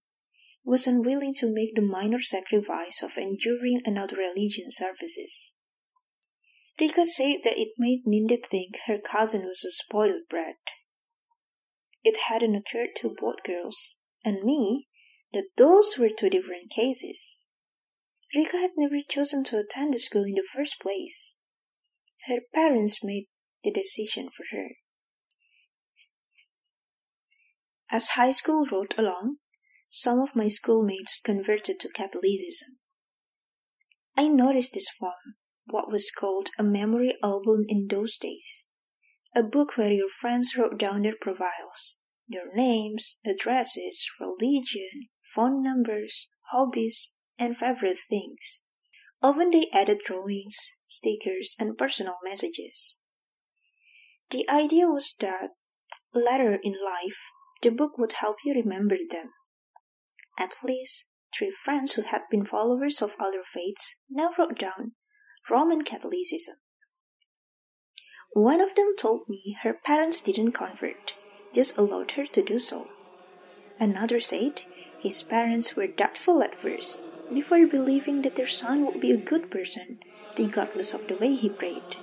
was 0.64 0.86
unwilling 0.86 1.34
to 1.34 1.52
make 1.52 1.74
the 1.74 1.82
minor 1.82 2.20
sacrifice 2.20 3.02
of 3.02 3.12
enduring 3.16 3.82
another 3.84 4.16
religion's 4.16 4.76
services. 4.76 5.52
Rika 6.80 7.04
said 7.04 7.36
that 7.44 7.58
it 7.58 7.72
made 7.78 8.04
Nindi 8.06 8.38
think 8.50 8.76
her 8.86 8.98
cousin 8.98 9.42
was 9.42 9.64
a 9.64 9.72
spoiled 9.72 10.28
brat. 10.28 10.56
It 12.04 12.18
hadn't 12.28 12.54
occurred 12.54 12.90
to 13.00 13.14
both 13.18 13.42
girls 13.44 13.96
and 14.24 14.42
me 14.42 14.86
that 15.32 15.48
those 15.56 15.96
were 15.98 16.08
two 16.08 16.30
different 16.30 16.70
cases. 16.70 17.40
Rika 18.34 18.58
had 18.58 18.70
never 18.76 19.00
chosen 19.08 19.44
to 19.44 19.58
attend 19.58 19.94
the 19.94 19.98
school 19.98 20.24
in 20.24 20.34
the 20.34 20.42
first 20.54 20.80
place. 20.80 21.34
Her 22.26 22.40
parents 22.52 23.04
made 23.04 23.26
the 23.62 23.72
decision 23.72 24.28
for 24.36 24.44
her. 24.56 24.70
As 27.90 28.10
high 28.10 28.32
school 28.32 28.66
rolled 28.70 28.94
along, 28.98 29.36
some 29.90 30.18
of 30.18 30.34
my 30.34 30.48
schoolmates 30.48 31.20
converted 31.22 31.78
to 31.80 31.88
Catholicism. 31.88 32.78
I 34.16 34.26
noticed 34.28 34.72
this 34.74 34.88
from 34.98 35.12
what 35.66 35.90
was 35.90 36.10
called 36.10 36.50
a 36.58 36.62
memory 36.62 37.16
album 37.22 37.64
in 37.68 37.86
those 37.88 38.16
days, 38.16 38.64
a 39.34 39.42
book 39.42 39.76
where 39.76 39.92
your 39.92 40.08
friends 40.20 40.56
wrote 40.56 40.78
down 40.78 41.02
their 41.02 41.16
profiles, 41.20 41.98
their 42.28 42.52
names, 42.54 43.18
addresses, 43.24 44.02
religion, 44.20 45.08
phone 45.34 45.62
numbers, 45.62 46.26
hobbies, 46.50 47.12
and 47.38 47.56
favorite 47.56 47.98
things. 48.08 48.64
Often 49.22 49.50
they 49.50 49.68
added 49.72 49.98
drawings, 50.04 50.56
stickers, 50.88 51.54
and 51.58 51.78
personal 51.78 52.16
messages. 52.24 52.98
The 54.30 54.48
idea 54.48 54.86
was 54.86 55.14
that 55.20 55.50
later 56.12 56.58
in 56.62 56.72
life, 56.72 57.18
the 57.62 57.70
book 57.70 57.98
would 57.98 58.14
help 58.20 58.36
you 58.44 58.54
remember 58.54 58.96
them. 59.10 59.30
At 60.38 60.50
least 60.64 61.06
three 61.36 61.52
friends 61.64 61.92
who 61.92 62.02
had 62.02 62.22
been 62.30 62.44
followers 62.44 63.02
of 63.02 63.12
other 63.20 63.42
faiths 63.42 63.94
now 64.10 64.30
wrote 64.38 64.58
down 64.58 64.92
Roman 65.50 65.82
Catholicism. 65.82 66.56
One 68.32 68.60
of 68.60 68.74
them 68.74 68.94
told 68.98 69.28
me 69.28 69.56
her 69.62 69.72
parents 69.72 70.20
didn't 70.20 70.52
convert, 70.52 71.14
just 71.54 71.78
allowed 71.78 72.12
her 72.12 72.26
to 72.26 72.42
do 72.42 72.58
so. 72.58 72.88
Another 73.80 74.20
said 74.20 74.62
his 75.00 75.22
parents 75.22 75.76
were 75.76 75.86
doubtful 75.86 76.42
at 76.42 76.60
first, 76.60 77.08
before 77.32 77.66
believing 77.66 78.22
that 78.22 78.36
their 78.36 78.48
son 78.48 78.84
would 78.84 79.00
be 79.00 79.10
a 79.10 79.16
good 79.16 79.50
person, 79.50 79.98
regardless 80.38 80.92
of 80.92 81.06
the 81.08 81.16
way 81.16 81.34
he 81.34 81.48
prayed. 81.48 81.96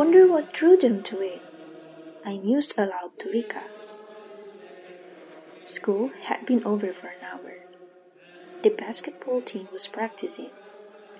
Wonder 0.00 0.26
what 0.26 0.54
drew 0.54 0.78
them 0.78 1.02
to 1.02 1.20
it. 1.20 1.42
I 2.24 2.38
mused 2.38 2.72
aloud 2.78 3.10
to 3.18 3.28
Rika. 3.28 3.64
School 5.66 6.10
had 6.24 6.46
been 6.46 6.64
over 6.64 6.90
for 6.90 7.08
an 7.08 7.22
hour. 7.22 7.66
The 8.62 8.70
basketball 8.70 9.42
team 9.42 9.68
was 9.70 9.88
practicing, 9.88 10.52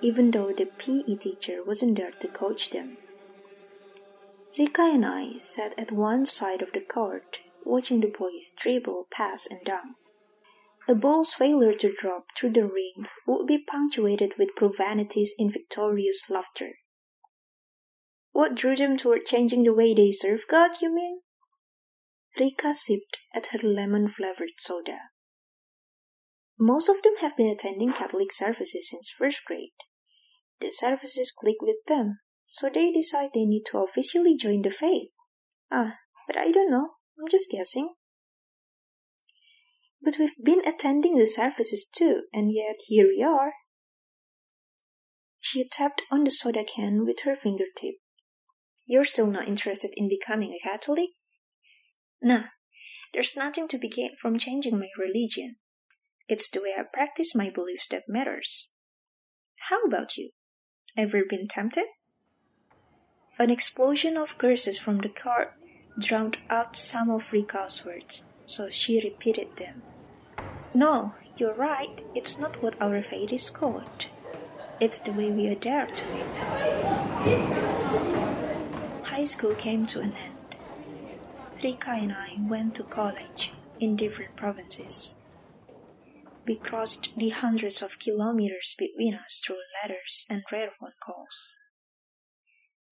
even 0.01 0.31
though 0.31 0.51
the 0.51 0.65
PE 0.65 1.15
teacher 1.17 1.63
wasn't 1.63 1.99
there 1.99 2.09
to 2.21 2.27
coach 2.27 2.71
them. 2.71 2.97
Rika 4.57 4.81
and 4.81 5.05
I 5.05 5.37
sat 5.37 5.77
at 5.77 5.91
one 5.91 6.25
side 6.25 6.63
of 6.63 6.71
the 6.73 6.81
court, 6.81 7.37
watching 7.63 8.01
the 8.01 8.07
boys 8.07 8.51
dribble, 8.57 9.09
pass, 9.11 9.45
and 9.45 9.59
dunk. 9.63 9.95
A 10.87 10.95
ball's 10.95 11.35
failure 11.35 11.75
to 11.75 11.93
drop 12.01 12.29
through 12.35 12.53
the 12.53 12.65
ring 12.65 13.05
would 13.27 13.45
be 13.45 13.59
punctuated 13.59 14.39
with 14.39 14.55
profanities 14.55 15.35
in 15.37 15.51
victorious 15.51 16.23
laughter. 16.31 16.80
What 18.31 18.55
drew 18.55 18.75
them 18.75 18.97
toward 18.97 19.25
changing 19.25 19.63
the 19.63 19.73
way 19.73 19.93
they 19.93 20.11
serve 20.11 20.41
God, 20.49 20.71
you 20.81 20.93
mean? 20.93 21.21
Rika 22.39 22.73
sipped 22.73 23.17
at 23.35 23.47
her 23.47 23.59
lemon 23.61 24.07
flavored 24.07 24.51
soda. 24.59 24.97
Most 26.57 26.89
of 26.89 27.01
them 27.03 27.15
have 27.21 27.35
been 27.35 27.47
attending 27.47 27.91
Catholic 27.91 28.31
services 28.31 28.89
since 28.89 29.13
first 29.17 29.39
grade. 29.45 29.73
The 30.61 30.69
services 30.69 31.33
click 31.37 31.57
with 31.61 31.77
them, 31.87 32.19
so 32.45 32.69
they 32.69 32.91
decide 32.91 33.29
they 33.33 33.45
need 33.45 33.63
to 33.71 33.79
officially 33.79 34.35
join 34.39 34.61
the 34.61 34.69
faith. 34.69 35.11
Ah, 35.71 35.95
but 36.27 36.37
I 36.37 36.51
don't 36.51 36.71
know. 36.71 36.91
I'm 37.19 37.27
just 37.29 37.49
guessing. 37.49 37.93
But 40.01 40.15
we've 40.19 40.35
been 40.43 40.61
attending 40.67 41.17
the 41.17 41.27
services 41.27 41.87
too, 41.91 42.23
and 42.33 42.53
yet 42.53 42.75
here 42.87 43.07
we 43.07 43.23
are. 43.23 43.53
She 45.39 45.67
tapped 45.67 46.03
on 46.11 46.23
the 46.23 46.31
soda 46.31 46.63
can 46.63 47.05
with 47.05 47.21
her 47.25 47.35
fingertip. 47.35 48.00
You're 48.85 49.05
still 49.05 49.27
not 49.27 49.47
interested 49.47 49.91
in 49.95 50.09
becoming 50.09 50.51
a 50.53 50.59
Catholic? 50.67 51.09
Nah, 52.21 52.43
there's 53.13 53.35
nothing 53.35 53.67
to 53.69 53.77
be 53.77 53.89
gained 53.89 54.17
from 54.21 54.37
changing 54.37 54.79
my 54.79 54.89
religion. 54.97 55.57
It's 56.27 56.49
the 56.49 56.61
way 56.61 56.73
I 56.77 56.83
practice 56.83 57.35
my 57.35 57.49
beliefs 57.49 57.87
that 57.91 58.03
matters. 58.07 58.71
How 59.69 59.81
about 59.83 60.17
you? 60.17 60.31
Ever 60.97 61.23
been 61.29 61.47
tempted? 61.47 61.85
An 63.39 63.49
explosion 63.49 64.17
of 64.17 64.37
curses 64.37 64.77
from 64.77 64.99
the 64.99 65.09
car 65.09 65.55
drowned 65.99 66.37
out 66.49 66.77
some 66.77 67.09
of 67.09 67.31
Rika's 67.31 67.83
words, 67.85 68.23
so 68.45 68.69
she 68.69 69.01
repeated 69.01 69.57
them. 69.57 69.81
No, 70.73 71.15
you're 71.37 71.55
right. 71.55 72.01
It's 72.15 72.37
not 72.37 72.61
what 72.61 72.81
our 72.81 73.01
fate 73.03 73.31
is 73.31 73.49
called. 73.49 74.07
It's 74.79 74.99
the 74.99 75.11
way 75.11 75.31
we 75.31 75.47
adapt 75.47 75.95
to 75.95 76.03
it. 76.17 78.00
High 79.21 79.25
school 79.25 79.53
came 79.53 79.85
to 79.85 79.99
an 79.99 80.13
end. 80.13 80.55
Rika 81.63 81.91
and 81.91 82.11
I 82.11 82.37
went 82.39 82.73
to 82.77 82.83
college 82.83 83.51
in 83.79 83.95
different 83.95 84.35
provinces. 84.35 85.15
We 86.47 86.55
crossed 86.55 87.09
the 87.15 87.29
hundreds 87.29 87.83
of 87.83 87.99
kilometers 87.99 88.73
between 88.79 89.13
us 89.13 89.39
through 89.45 89.57
letters 89.83 90.25
and 90.27 90.41
phone 90.49 90.93
calls. 91.05 91.53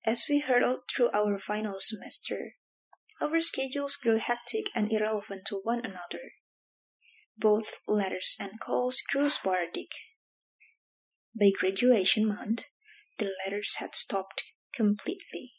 As 0.05 0.27
we 0.29 0.41
hurtled 0.41 0.81
through 0.95 1.09
our 1.15 1.39
final 1.39 1.77
semester, 1.79 2.53
our 3.19 3.41
schedules 3.41 3.95
grew 3.95 4.19
hectic 4.19 4.65
and 4.75 4.91
irrelevant 4.91 5.45
to 5.47 5.61
one 5.63 5.79
another. 5.79 6.33
Both 7.39 7.71
letters 7.87 8.37
and 8.39 8.59
calls 8.59 9.01
grew 9.11 9.31
sporadic. 9.31 9.93
By 11.35 11.49
graduation 11.59 12.27
month, 12.27 12.65
the 13.17 13.31
letters 13.43 13.77
had 13.79 13.95
stopped 13.95 14.43
completely. 14.75 15.53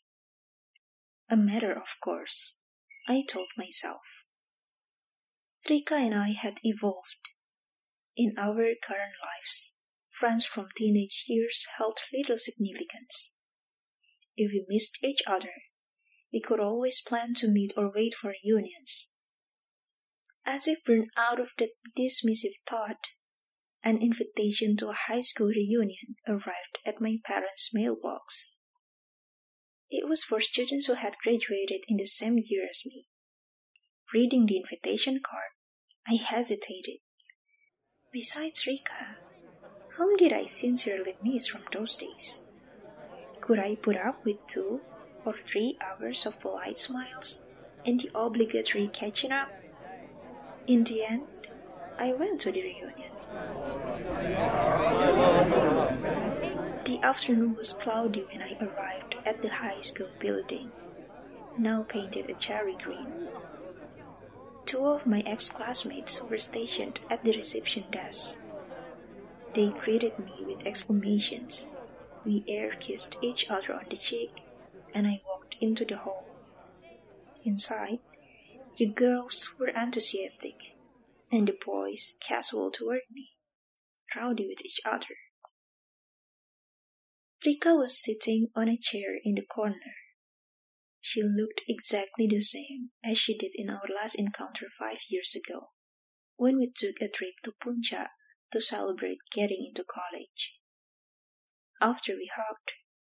A 1.33 1.37
matter 1.37 1.73
of 1.73 1.87
course, 2.03 2.59
I 3.07 3.23
told 3.29 3.47
myself. 3.57 4.03
Rika 5.69 5.95
and 5.95 6.13
I 6.13 6.33
had 6.33 6.55
evolved. 6.65 7.29
In 8.17 8.35
our 8.37 8.57
current 8.83 9.15
lives, 9.23 9.75
friends 10.19 10.45
from 10.45 10.67
teenage 10.77 11.27
years 11.29 11.67
held 11.79 11.99
little 12.13 12.37
significance. 12.37 13.33
If 14.37 14.51
we 14.51 14.67
missed 14.69 14.99
each 15.05 15.21
other, 15.25 15.53
we 16.33 16.41
could 16.41 16.59
always 16.59 17.01
plan 17.01 17.35
to 17.37 17.49
meet 17.49 17.75
or 17.77 17.93
wait 17.95 18.15
for 18.21 18.35
reunions. 18.45 19.11
As 20.45 20.67
if 20.67 20.83
burned 20.85 21.11
out 21.17 21.39
of 21.39 21.51
that 21.61 21.71
dismissive 21.97 22.59
thought, 22.69 22.99
an 23.85 23.99
invitation 24.03 24.77
to 24.79 24.89
a 24.89 24.99
high 25.07 25.21
school 25.21 25.49
reunion 25.49 26.17
arrived 26.27 26.79
at 26.85 27.01
my 27.01 27.19
parents' 27.25 27.71
mailbox. 27.73 28.55
It 29.91 30.09
was 30.09 30.23
for 30.23 30.41
students 30.41 30.87
who 30.87 30.95
had 30.95 31.19
graduated 31.23 31.81
in 31.89 31.97
the 31.97 32.07
same 32.07 32.39
year 32.39 32.67
as 32.71 32.87
me. 32.87 33.07
Reading 34.15 34.47
the 34.47 34.57
invitation 34.59 35.21
card, 35.25 35.51
I 36.07 36.15
hesitated. 36.15 36.99
Besides 38.13 38.67
Rika, 38.67 39.17
whom 39.97 40.17
did 40.17 40.33
I 40.33 40.47
sincerely 40.47 41.17
miss 41.23 41.49
from 41.49 41.63
those 41.73 41.97
days? 41.97 42.47
Could 43.41 43.59
I 43.59 43.75
put 43.75 43.97
up 43.97 44.25
with 44.25 44.47
two 44.47 44.81
or 45.25 45.35
three 45.35 45.77
hours 45.81 46.25
of 46.25 46.39
polite 46.41 46.79
smiles 46.79 47.43
and 47.85 47.99
the 47.99 48.11
obligatory 48.15 48.89
catching 48.93 49.33
up? 49.33 49.51
In 50.69 50.85
the 50.85 51.05
end, 51.05 51.23
I 51.99 52.13
went 52.13 52.41
to 52.43 52.53
the 52.53 52.63
reunion. 52.63 53.11
The 57.01 57.07
afternoon 57.07 57.57
was 57.57 57.73
cloudy 57.73 58.27
when 58.31 58.43
I 58.43 58.59
arrived 58.61 59.15
at 59.25 59.41
the 59.41 59.49
high 59.49 59.81
school 59.81 60.11
building, 60.19 60.71
now 61.57 61.83
painted 61.89 62.29
a 62.29 62.35
cherry 62.35 62.77
green. 62.77 63.29
Two 64.67 64.85
of 64.85 65.07
my 65.07 65.21
ex-classmates 65.21 66.21
were 66.23 66.39
stationed 66.39 67.01
at 67.11 67.25
the 67.25 67.35
reception 67.35 67.85
desk. 67.91 68.39
They 69.55 69.71
greeted 69.71 70.19
me 70.19 70.45
with 70.45 70.67
exclamations. 70.67 71.69
We 72.27 72.45
air-kissed 72.47 73.17
each 73.23 73.49
other 73.49 73.73
on 73.73 73.87
the 73.89 73.97
cheek, 73.97 74.33
and 74.95 75.07
I 75.07 75.23
walked 75.27 75.57
into 75.59 75.87
the 75.87 75.97
hall. 75.97 76.27
Inside, 77.45 78.01
the 78.77 78.85
girls 78.85 79.55
were 79.59 79.69
enthusiastic, 79.69 80.77
and 81.33 81.49
the 81.49 81.57
boys 81.65 82.17
casual 82.21 82.71
toward 82.71 83.09
me, 83.11 83.31
rowdy 84.15 84.47
with 84.47 84.63
each 84.63 84.81
other. 84.85 85.17
Rika 87.45 87.75
was 87.75 88.03
sitting 88.03 88.49
on 88.55 88.69
a 88.69 88.77
chair 88.77 89.17
in 89.25 89.35
the 89.35 89.47
corner, 89.47 89.95
she 91.01 91.23
looked 91.23 91.63
exactly 91.67 92.27
the 92.29 92.43
same 92.43 92.91
as 93.03 93.19
she 93.19 93.37
did 93.37 93.53
in 93.55 93.71
our 93.71 93.89
last 93.93 94.15
encounter 94.17 94.67
five 94.79 94.99
years 95.09 95.35
ago, 95.35 95.71
when 96.37 96.59
we 96.59 96.71
took 96.75 97.01
a 97.01 97.09
trip 97.09 97.35
to 97.45 97.53
Puncak 97.53 98.09
to 98.53 98.61
celebrate 98.61 99.19
getting 99.33 99.67
into 99.69 99.85
college. 99.85 100.53
After 101.81 102.13
we 102.13 102.31
hugged, 102.37 102.73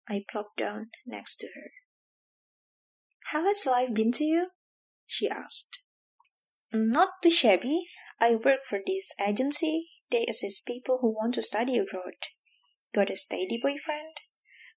I 0.09 0.25
plopped 0.31 0.57
down 0.59 0.91
next 1.07 1.37
to 1.37 1.49
her. 1.55 1.73
How 3.33 3.45
has 3.47 3.67
life 3.67 3.93
been 3.93 4.13
to 4.13 4.25
you? 4.25 4.49
she 5.07 5.29
asked. 5.29 5.79
Not 6.73 7.11
too 7.23 7.31
shabby. 7.31 7.87
I 8.21 8.37
work 8.37 8.61
for 8.69 8.81
this 8.85 9.13
agency. 9.21 9.89
They 10.11 10.25
assist 10.29 10.67
people 10.67 10.99
who 11.01 11.15
want 11.15 11.35
to 11.35 11.43
study 11.43 11.79
abroad. 11.79 12.15
Got 12.95 13.11
a 13.11 13.17
steady 13.17 13.59
boyfriend? 13.61 14.15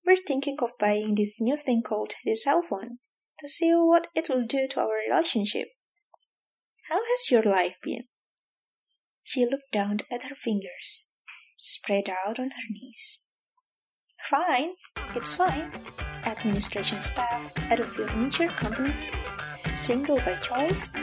We're 0.04 0.18
thinking 0.26 0.58
of 0.64 0.72
buying 0.80 1.14
this 1.14 1.40
new 1.40 1.56
thing 1.56 1.84
called 1.88 2.14
the 2.26 2.34
cell 2.34 2.64
phone 2.68 2.98
to 3.42 3.48
see 3.48 3.72
what 3.74 4.08
it 4.16 4.28
will 4.28 4.44
do 4.44 4.68
to 4.72 4.80
our 4.80 4.98
relationship. 5.08 5.68
How 6.90 6.98
has 6.98 7.30
your 7.30 7.44
life 7.44 7.76
been? 7.84 8.06
She 9.24 9.46
looked 9.46 9.72
down 9.72 10.00
at 10.12 10.24
her 10.24 10.36
fingers, 10.36 11.04
spread 11.60 12.10
out 12.10 12.40
on 12.40 12.50
her 12.50 12.68
knees. 12.72 13.20
Fine, 14.28 14.72
it's 15.16 15.36
fine. 15.36 15.72
Administration 16.26 17.04
staff 17.04 17.54
at 17.70 17.80
a 17.80 17.86
furniture 17.86 18.48
company, 18.48 18.94
single 19.76 20.18
by 20.18 20.36
choice, 20.38 20.96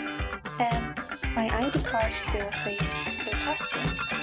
and 0.58 0.96
my 1.36 1.48
ID 1.64 1.84
card 1.84 2.12
still 2.12 2.50
says 2.50 3.14
Protestant, 3.20 3.98
but 4.10 4.20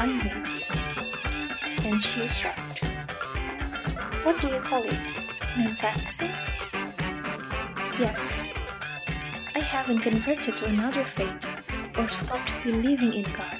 I'm 0.00 0.18
waiting. 0.18 0.59
And 2.00 2.08
she 2.08 2.28
shrugged. 2.28 2.82
What 4.24 4.40
do 4.40 4.48
you 4.48 4.60
call 4.60 4.82
it? 4.82 4.98
Practicing? 5.78 6.30
Yes. 7.98 8.58
I 9.54 9.58
haven't 9.58 9.98
converted 9.98 10.56
to 10.56 10.64
another 10.64 11.04
faith 11.04 11.46
or 11.98 12.08
stopped 12.08 12.50
believing 12.64 13.12
in 13.12 13.24
God. 13.24 13.58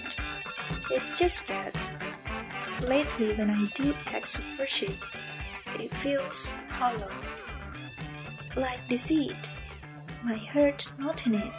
It's 0.91 1.19
just 1.19 1.49
that 1.49 1.77
lately 2.89 3.35
when 3.35 3.51
I 3.51 3.67
do 3.75 3.95
acts 4.07 4.39
of 4.39 4.59
worship, 4.59 4.95
it 5.79 5.93
feels 5.97 6.59
hollow. 6.71 7.11
Like 8.57 8.81
seed. 8.97 9.37
My 10.25 10.37
heart's 10.39 10.99
not 10.99 11.27
in 11.27 11.35
it. 11.35 11.53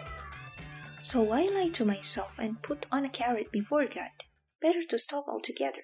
So 1.03 1.31
I 1.31 1.43
lie 1.43 1.69
to 1.73 1.85
myself 1.85 2.39
and 2.39 2.59
put 2.63 2.87
on 2.91 3.05
a 3.05 3.09
carrot 3.09 3.51
before 3.51 3.85
God? 3.85 4.25
Better 4.59 4.83
to 4.89 4.97
stop 4.97 5.27
altogether. 5.27 5.83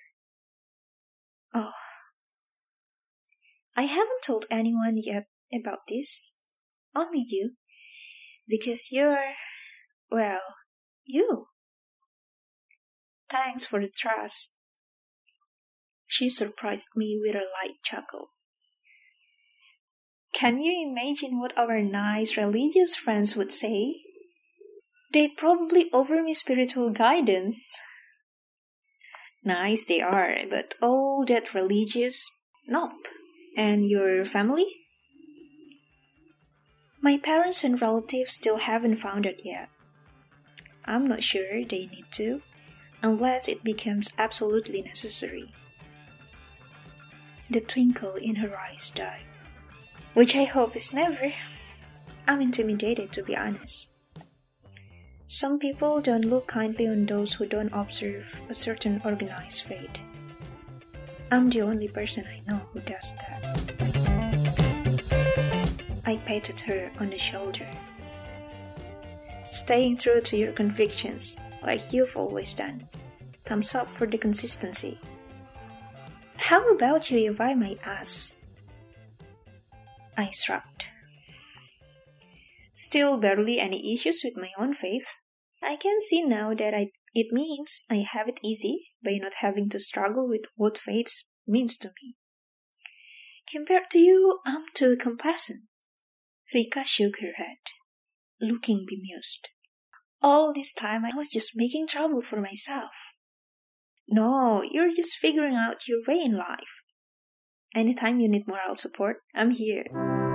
Oh, 1.58 1.72
I 3.76 3.84
haven't 3.84 4.22
told 4.24 4.46
anyone 4.52 4.98
yet 4.98 5.26
about 5.52 5.80
this. 5.90 6.32
Only 6.96 7.24
you. 7.28 7.54
Because 8.48 8.90
you're, 8.92 9.34
well, 10.12 10.42
you. 11.04 11.48
Thanks 13.32 13.66
for 13.66 13.82
the 13.82 13.90
trust. 13.90 14.56
She 16.06 16.30
surprised 16.30 16.90
me 16.96 17.20
with 17.20 17.36
a 17.36 17.40
light 17.40 17.78
chuckle. 17.84 18.30
Can 20.34 20.60
you 20.60 20.88
imagine 20.88 21.40
what 21.40 21.58
our 21.58 21.82
nice 21.82 22.38
religious 22.38 22.96
friends 22.96 23.36
would 23.36 23.52
say? 23.52 23.96
They'd 25.12 25.36
probably 25.36 25.90
offer 25.92 26.22
me 26.22 26.36
spiritual 26.36 26.92
guidance. 26.92 27.72
Nice 29.48 29.86
they 29.86 30.02
are, 30.02 30.36
but 30.50 30.74
all 30.82 31.24
that 31.26 31.54
religious, 31.54 32.30
nope. 32.68 33.08
And 33.56 33.90
your 33.90 34.26
family? 34.26 34.68
My 37.00 37.18
parents 37.18 37.64
and 37.64 37.82
relatives 37.82 38.34
still 38.34 38.58
haven't 38.58 38.98
found 38.98 39.26
it 39.26 39.40
yet. 39.46 39.70
I'm 40.84 41.08
not 41.08 41.24
sure 41.24 41.64
they 41.64 41.88
need 41.88 42.08
to, 42.20 42.42
unless 43.02 43.48
it 43.48 43.64
becomes 43.64 44.10
absolutely 44.18 44.82
necessary. 44.82 45.54
The 47.50 47.62
twinkle 47.62 48.16
in 48.16 48.36
her 48.44 48.60
eyes 48.60 48.92
died, 48.94 49.24
which 50.14 50.36
I 50.36 50.44
hope 50.44 50.76
is 50.76 50.92
never. 50.92 51.32
I'm 52.28 52.42
intimidated 52.42 53.12
to 53.12 53.24
be 53.24 53.34
honest. 53.34 53.92
Some 55.30 55.60
people 55.60 56.00
don't 56.00 56.24
look 56.24 56.48
kindly 56.48 56.88
on 56.88 57.06
those 57.06 57.34
who 57.34 57.46
don't 57.46 57.74
observe 57.74 58.26
a 58.50 58.56
certain 58.56 59.02
organized 59.04 59.64
fate. 59.64 60.00
I'm 61.32 61.50
the 61.50 61.64
only 61.64 61.90
person 61.90 62.24
I 62.26 62.42
know 62.50 62.62
who 62.72 62.80
does 62.80 63.14
that. 63.16 63.68
I 66.06 66.16
patted 66.26 66.62
her 66.62 66.90
on 67.02 67.10
the 67.10 67.20
shoulder. 67.20 67.68
Staying 69.52 69.98
true 69.98 70.22
to 70.22 70.38
your 70.38 70.54
convictions, 70.54 71.38
like 71.62 71.92
you've 71.92 72.16
always 72.16 72.54
done. 72.54 72.88
Thumbs 73.46 73.76
up 73.76 73.90
for 73.98 74.08
the 74.08 74.18
consistency. 74.18 74.98
How 76.38 76.72
about 76.72 77.12
you 77.12 77.30
if 77.32 77.42
I 77.42 77.78
ask? 77.84 78.38
I 80.16 80.30
shrugged. 80.30 80.87
Still 82.78 83.18
barely 83.18 83.60
any 83.60 83.92
issues 83.92 84.22
with 84.24 84.36
my 84.38 84.52
own 84.56 84.76
faith. 84.76 85.08
I 85.64 85.78
can 85.82 86.00
see 86.00 86.24
now 86.24 86.54
that 86.54 86.76
I, 86.76 86.92
it 87.16 87.34
means 87.34 87.84
I 87.90 88.04
have 88.14 88.28
it 88.28 88.38
easy 88.44 88.92
by 89.04 89.18
not 89.20 89.34
having 89.42 89.68
to 89.72 89.80
struggle 89.80 90.30
with 90.30 90.42
what 90.56 90.78
faith 90.78 91.24
means 91.48 91.76
to 91.80 91.88
me. 91.88 92.16
Compared 93.52 93.90
to 93.92 94.00
you, 94.00 94.40
I'm 94.46 94.66
too 94.76 94.96
complacent. 94.96 95.62
Rika 96.54 96.84
shook 96.84 97.20
her 97.20 97.34
head, 97.38 97.58
looking 98.40 98.86
bemused. 98.88 99.48
All 100.22 100.54
this 100.54 100.76
time 100.76 101.04
I 101.04 101.18
was 101.18 101.30
just 101.30 101.54
making 101.56 101.88
trouble 101.88 102.22
for 102.22 102.40
myself. 102.40 102.92
No, 104.08 104.62
you're 104.62 104.94
just 104.96 105.18
figuring 105.18 105.56
out 105.56 105.88
your 105.88 106.02
way 106.08 106.22
in 106.24 106.38
life. 106.38 106.84
Anytime 107.76 108.20
you 108.20 108.30
need 108.30 108.48
moral 108.48 108.76
support, 108.76 109.18
I'm 109.34 109.52
here. 109.52 110.27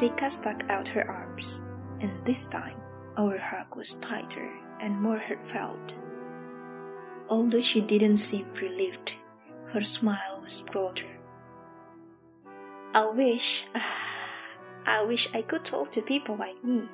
Rika 0.00 0.28
stuck 0.28 0.62
out 0.68 0.88
her 0.88 1.10
arms, 1.10 1.64
and 2.00 2.12
this 2.26 2.46
time 2.48 2.76
our 3.16 3.38
hug 3.38 3.74
was 3.76 3.94
tighter 3.94 4.50
and 4.78 5.00
more 5.00 5.18
heartfelt. 5.18 5.94
Although 7.30 7.62
she 7.62 7.80
didn't 7.80 8.18
seem 8.18 8.46
relieved, 8.60 9.14
her 9.72 9.82
smile 9.82 10.40
was 10.42 10.60
broader. 10.70 11.08
I 12.94 13.06
wish, 13.06 13.66
I 14.86 15.02
wish 15.02 15.34
I 15.34 15.40
could 15.40 15.64
talk 15.64 15.90
to 15.92 16.02
people 16.02 16.36
like 16.36 16.62
me. 16.62 16.88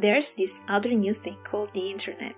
There's 0.00 0.32
this 0.32 0.60
other 0.68 0.90
new 0.90 1.12
thing 1.12 1.38
called 1.42 1.72
the 1.74 1.90
internet. 1.90 2.36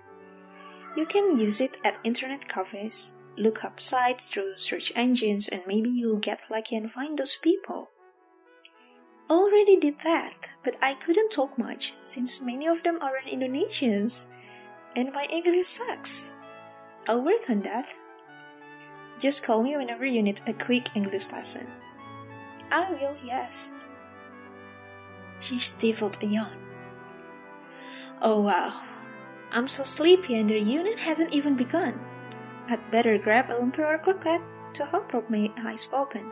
You 0.97 1.05
can 1.05 1.39
use 1.39 1.61
it 1.61 1.77
at 1.85 1.99
internet 2.03 2.49
cafes, 2.49 3.13
look 3.37 3.63
up 3.63 3.79
sites 3.79 4.29
through 4.29 4.57
search 4.57 4.91
engines, 4.95 5.47
and 5.47 5.61
maybe 5.67 5.89
you'll 5.89 6.19
get 6.19 6.49
lucky 6.49 6.75
and 6.75 6.91
find 6.91 7.19
those 7.19 7.37
people. 7.37 7.89
Already 9.31 9.79
did 9.79 9.95
that, 10.03 10.33
but 10.61 10.75
I 10.81 10.93
couldn't 10.93 11.31
talk 11.31 11.57
much 11.57 11.93
since 12.03 12.41
many 12.41 12.67
of 12.67 12.83
them 12.83 12.99
aren't 12.99 13.27
Indonesians, 13.31 14.25
and 14.93 15.13
my 15.13 15.23
English 15.31 15.67
sucks. 15.67 16.33
I'll 17.07 17.23
work 17.23 17.49
on 17.49 17.61
that. 17.61 17.87
Just 19.21 19.45
call 19.45 19.63
me 19.63 19.77
whenever 19.77 20.05
you 20.05 20.21
need 20.21 20.41
a 20.45 20.51
quick 20.51 20.89
English 20.95 21.31
lesson. 21.31 21.65
I 22.73 22.91
will, 22.91 23.15
yes. 23.23 23.71
She 25.39 25.59
stifled 25.59 26.17
a 26.21 26.25
yawn. 26.25 26.59
Oh 28.21 28.41
wow, 28.41 28.83
I'm 29.53 29.69
so 29.69 29.85
sleepy 29.85 30.35
and 30.35 30.49
the 30.49 30.59
unit 30.59 30.99
hasn't 30.99 31.31
even 31.31 31.55
begun. 31.55 32.01
I'd 32.67 32.91
better 32.91 33.17
grab 33.17 33.49
a 33.49 33.53
lumpur 33.53 33.95
or 33.95 33.97
croquette 33.97 34.43
to 34.73 34.85
help 34.87 35.07
prop 35.07 35.29
my 35.29 35.49
eyes 35.63 35.87
open. 35.93 36.29